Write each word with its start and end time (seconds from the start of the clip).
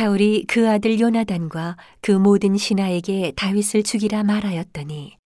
사울이 0.00 0.46
그 0.48 0.66
아들 0.66 0.98
요나단과 0.98 1.76
그 2.00 2.12
모든 2.12 2.56
신하에게 2.56 3.34
다윗을 3.36 3.82
죽이라 3.82 4.22
말하였더니 4.22 5.18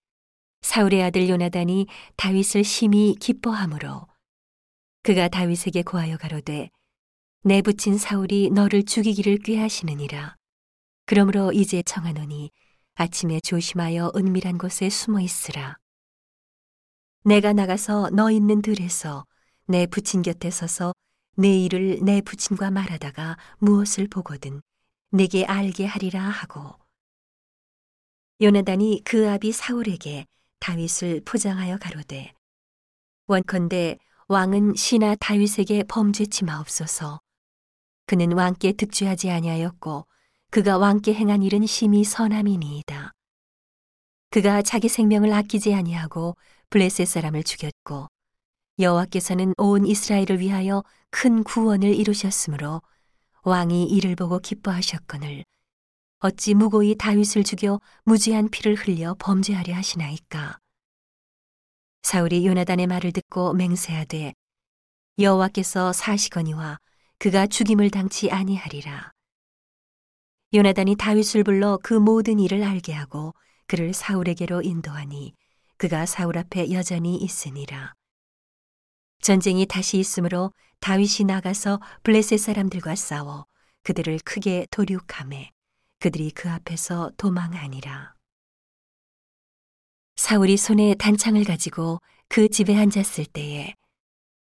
사울의 0.63 1.01
아들 1.01 1.29
요나단이 1.29 1.87
다윗을 2.17 2.65
심히 2.65 3.15
기뻐하므로 3.21 4.09
그가 5.05 5.29
다윗에게 5.29 5.83
고하여 5.83 6.17
가로되 6.17 6.71
내 7.45 7.63
붙인 7.63 7.97
사울이 7.97 8.51
너를 8.51 8.83
죽이기를 8.83 9.39
꾀하시느니라. 9.45 10.35
그러므로 11.07 11.53
이제 11.53 11.81
청하노니 11.85 12.51
아침에 12.97 13.39
조심하여 13.45 14.11
은밀한 14.17 14.59
곳에 14.59 14.91
숨어 14.91 15.21
있으라. 15.21 15.79
내가 17.23 17.53
나가서 17.53 18.11
너 18.11 18.29
있는 18.33 18.61
들에서 18.61 19.25
내 19.69 19.87
부친 19.87 20.23
곁에 20.23 20.51
서서 20.51 20.93
내 21.37 21.59
일을 21.59 22.01
내 22.03 22.21
부친과 22.21 22.71
말하다가 22.71 23.37
무엇을 23.59 24.09
보거든 24.09 24.63
내게 25.11 25.45
알게 25.45 25.85
하리라 25.87 26.21
하고. 26.23 26.77
요나단이 28.41 29.03
그 29.05 29.31
아비 29.31 29.53
사울에게 29.53 30.27
다윗을 30.61 31.23
포장하여 31.25 31.79
가로되 31.79 32.33
원컨대 33.27 33.99
왕은 34.29 34.75
신하 34.75 35.15
다윗에게 35.15 35.85
범죄치 35.85 36.45
마옵소서 36.45 37.21
그는 38.07 38.33
왕께 38.33 38.73
득주하지 38.73 39.31
아니하였고 39.31 40.07
그가 40.51 40.79
왕께 40.79 41.15
행한 41.15 41.43
일은 41.43 41.67
심히 41.67 42.05
선함이니이다. 42.05 43.13
그가 44.31 44.63
자기 44.63 44.89
생명을 44.89 45.33
아끼지 45.33 45.75
아니하고 45.75 46.37
블레셋 46.71 47.07
사람을 47.07 47.45
죽였고 47.45 48.09
여호와께서는 48.79 49.55
온 49.57 49.87
이스라엘을 49.87 50.41
위하여 50.41 50.83
큰 51.11 51.45
구원을 51.45 51.95
이루셨으므로 51.95 52.83
왕이 53.45 53.85
이를 53.85 54.17
보고 54.17 54.41
기뻐하셨거늘 54.41 55.45
어찌 56.19 56.55
무고히 56.55 56.97
다윗을 56.97 57.45
죽여 57.45 57.81
무지한 58.05 58.49
피를 58.49 58.75
흘려 58.75 59.15
범죄하려 59.19 59.75
하시나이까? 59.75 60.59
사울이 62.03 62.47
요나단의 62.47 62.87
말을 62.89 63.13
듣고 63.13 63.53
맹세하되 63.53 64.35
여호와께서 65.19 65.93
사시거니와 65.93 66.79
그가 67.19 67.47
죽임을 67.47 67.91
당치 67.91 68.31
아니하리라. 68.31 69.13
요나단이 70.53 70.97
다윗을 70.97 71.45
불러 71.45 71.79
그 71.83 71.95
모든 71.95 72.41
일을 72.41 72.65
알게 72.65 72.93
하고 72.93 73.35
그를 73.67 73.95
사울에게로 73.95 74.63
인도하니 74.63 75.35
그가 75.77 76.07
사울 76.07 76.39
앞에 76.39 76.73
여전히 76.73 77.17
있으니라 77.17 77.95
전쟁이 79.21 79.67
다시 79.67 79.99
있으므로 79.99 80.53
다윗이 80.81 81.27
나가서 81.27 81.81
블레셋 82.03 82.39
사람들과 82.39 82.95
싸워 82.95 83.47
그들을 83.83 84.19
크게 84.25 84.67
도륙함에 84.71 85.51
그들이 85.99 86.31
그 86.31 86.51
앞에서 86.51 87.11
도망하니라. 87.17 88.15
사울이 90.17 90.57
손에 90.57 90.95
단창을 90.95 91.45
가지고 91.45 92.01
그 92.29 92.49
집에 92.49 92.77
앉았을 92.77 93.27
때에 93.27 93.75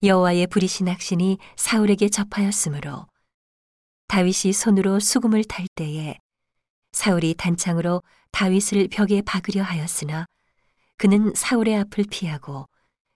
여호와의 0.03 0.49
부리신 0.49 0.89
악신이 0.89 1.39
사울에게 1.57 2.09
접하였으므로 2.09 3.07
다윗이 4.09 4.53
손으로 4.53 5.01
수금을 5.01 5.45
탈 5.45 5.67
때에 5.75 6.19
사울이 6.93 7.35
단창으로 7.35 8.03
다윗을 8.33 8.89
벽에 8.89 9.23
박으려 9.23 9.63
하였으나 9.63 10.27
그는 10.97 11.33
사울의 11.35 11.77
앞을 11.77 12.05
피하고 12.11 12.67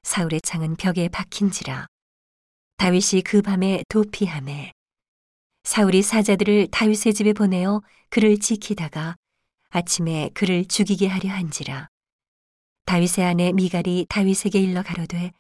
사울의 0.03 0.41
창은 0.41 0.77
벽에 0.77 1.09
박힌지라 1.09 1.87
다윗이 2.79 3.23
그 3.25 3.43
밤에 3.43 3.84
도피함에 3.89 4.73
사울이 5.65 6.03
사자들을 6.03 6.69
다윗의 6.70 7.15
집에 7.15 7.33
보내어 7.33 7.83
그를 8.09 8.39
지키다가 8.39 9.17
아침에 9.69 10.31
그를 10.34 10.65
죽이게 10.65 11.06
하려 11.06 11.31
한지라 11.31 11.89
다윗의 12.87 13.25
아내 13.25 13.53
미갈이 13.53 14.06
다윗에게 14.09 14.59
일러 14.59 14.83
가로되 14.83 15.33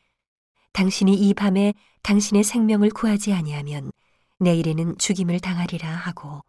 당신이 0.72 1.14
이 1.14 1.34
밤에 1.34 1.74
당신의 2.02 2.44
생명을 2.44 2.90
구하지 2.90 3.32
아니하면 3.32 3.90
내일에는 4.38 4.98
죽임을 4.98 5.40
당하리라 5.40 5.88
하고 5.88 6.42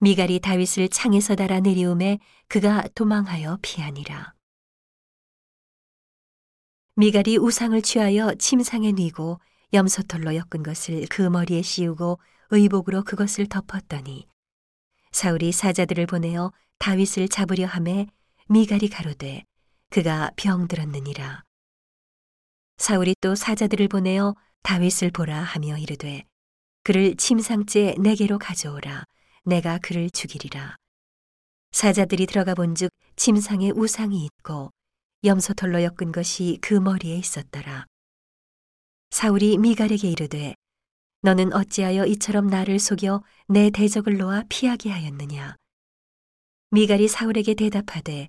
미갈이 0.00 0.40
다윗을 0.40 0.88
창에서 0.88 1.36
달아 1.36 1.60
내리움에 1.60 2.18
그가 2.48 2.82
도망하여 2.96 3.58
피하니라. 3.62 4.34
미갈이 6.94 7.38
우상을 7.38 7.80
취하여 7.80 8.34
침상에 8.34 8.92
뉘고 8.92 9.40
염소털로 9.72 10.34
엮은 10.34 10.62
것을 10.62 11.06
그 11.08 11.22
머리에 11.22 11.62
씌우고 11.62 12.18
의복으로 12.50 13.02
그것을 13.04 13.46
덮었더니 13.46 14.28
사울이 15.10 15.52
사자들을 15.52 16.06
보내어 16.06 16.52
다윗을 16.78 17.28
잡으려 17.28 17.66
함에 17.66 18.06
미갈이 18.48 18.90
가로되 18.90 19.44
그가 19.88 20.32
병들었느니라. 20.36 21.44
사울이 22.76 23.14
또 23.22 23.34
사자들을 23.34 23.88
보내어 23.88 24.34
다윗을 24.62 25.12
보라 25.12 25.40
하며 25.40 25.78
이르되 25.78 26.24
그를 26.84 27.16
침상째 27.16 27.94
내게로 28.00 28.38
가져오라 28.38 29.04
내가 29.44 29.78
그를 29.78 30.10
죽이리라. 30.10 30.76
사자들이 31.70 32.26
들어가 32.26 32.54
본즉 32.54 32.90
침상에 33.16 33.70
우상이 33.70 34.26
있고 34.26 34.70
염소털로 35.24 35.82
엮은 35.82 36.12
것이 36.12 36.58
그 36.60 36.74
머리에 36.74 37.16
있었더라. 37.16 37.86
사울이 39.10 39.58
미갈에게 39.58 40.10
이르되 40.10 40.54
너는 41.20 41.52
어찌하여 41.52 42.06
이처럼 42.06 42.48
나를 42.48 42.78
속여 42.78 43.22
내 43.46 43.70
대적을 43.70 44.16
놓아 44.16 44.42
피하게 44.48 44.90
하였느냐? 44.90 45.54
미갈이 46.70 47.06
사울에게 47.06 47.54
대답하되 47.54 48.28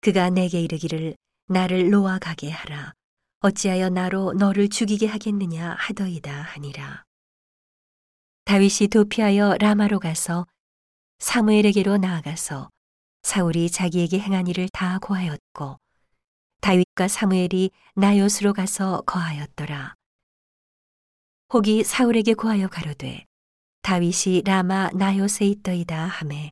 그가 0.00 0.30
내게 0.30 0.60
이르기를 0.62 1.16
나를 1.48 1.90
놓아 1.90 2.18
가게 2.18 2.50
하라. 2.50 2.94
어찌하여 3.40 3.90
나로 3.90 4.32
너를 4.32 4.68
죽이게 4.68 5.06
하겠느냐 5.06 5.74
하더이다 5.78 6.32
하니라. 6.32 7.04
다윗이 8.44 8.88
도피하여 8.90 9.56
라마로 9.58 9.98
가서 9.98 10.46
사무엘에게로 11.18 11.98
나아가서 11.98 12.70
사울이 13.22 13.70
자기에게 13.70 14.20
행한 14.20 14.46
일을 14.46 14.68
다 14.72 14.98
고하였고 15.00 15.76
다윗과 16.66 17.06
사무엘이 17.06 17.70
나요스로 17.94 18.52
가서 18.52 19.02
거하였더라. 19.02 19.94
혹이 21.54 21.84
사울에게 21.84 22.34
고하여 22.34 22.66
가로되 22.66 23.24
다윗이 23.82 24.42
라마 24.44 24.90
나요스에 24.92 25.46
있더이다 25.46 26.06
하매 26.06 26.50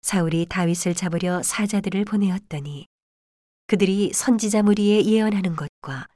사울이 0.00 0.46
다윗을 0.46 0.94
잡으려 0.94 1.42
사자들을 1.42 2.06
보내었더니 2.06 2.86
그들이 3.66 4.14
선지자 4.14 4.62
무리에 4.62 5.04
예언하는 5.04 5.54
것과 5.54 6.06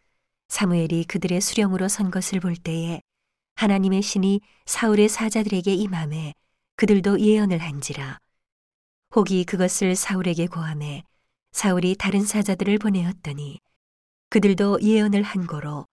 사무엘이 0.48 1.04
그들의 1.04 1.42
수령으로 1.42 1.88
선 1.88 2.10
것을 2.10 2.40
볼 2.40 2.56
때에 2.56 3.02
하나님의 3.56 4.00
신이 4.00 4.40
사울의 4.64 5.10
사자들에게 5.10 5.74
임함에 5.74 6.32
그들도 6.76 7.20
예언을 7.20 7.58
한지라 7.58 8.18
혹이 9.14 9.44
그것을 9.44 9.94
사울에게 9.94 10.46
고함해 10.46 11.04
사울이 11.52 11.96
다른 11.96 12.24
사자들을 12.24 12.78
보내었더니 12.78 13.60
그들도 14.30 14.80
예언을 14.82 15.22
한 15.22 15.46
거로 15.46 15.86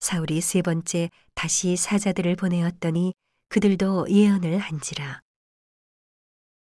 사울이 0.00 0.40
세 0.40 0.62
번째 0.62 1.10
다시 1.34 1.76
사자들을 1.76 2.36
보내었더니 2.36 3.12
그들도 3.48 4.06
예언을 4.08 4.58
한지라. 4.58 5.20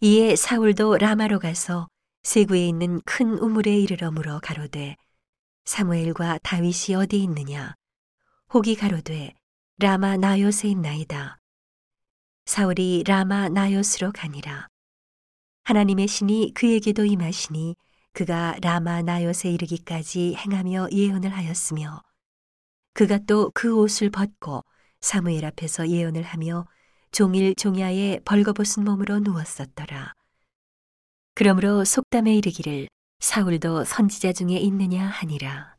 이에 0.00 0.37
사울도 0.37 0.99
라마로 0.99 1.39
가서 1.39 1.89
세구에 2.25 2.67
있는 2.67 3.00
큰 3.05 3.39
우물에 3.39 3.78
이르러 3.78 4.11
물어 4.11 4.41
가로되 4.41 4.97
사무엘과 5.65 6.41
다윗이 6.43 6.97
어디 6.97 7.22
있느냐 7.22 7.75
혹이 8.53 8.77
가로되 8.77 9.33
라마 9.78 10.16
나요스에 10.16 10.71
있나이다. 10.71 11.39
사울이 12.47 13.05
라마 13.06 13.49
나요스로 13.49 14.13
가니라. 14.13 14.69
하나님의 15.65 16.09
신이 16.09 16.53
그에게도 16.54 17.04
임하시니 17.04 17.75
그가 18.15 18.57
라마 18.63 19.03
나요에 19.03 19.33
이르기까지 19.45 20.37
행하며 20.37 20.89
예언을 20.93 21.31
하였으며 21.31 22.01
그가 22.95 23.19
또 23.27 23.51
그 23.53 23.77
옷을 23.77 24.09
벗고 24.11 24.65
사무엘 25.01 25.45
앞에서 25.45 25.89
예언을 25.89 26.22
하며 26.22 26.66
종일 27.11 27.55
종야에 27.57 28.21
벌거벗은 28.25 28.84
몸으로 28.84 29.19
누웠었더라. 29.19 30.15
그러므로 31.34 31.84
속담에 31.84 32.34
이르기를 32.37 32.89
사울도 33.19 33.84
선지자 33.84 34.33
중에 34.33 34.59
있느냐 34.59 35.07
하니라. 35.07 35.73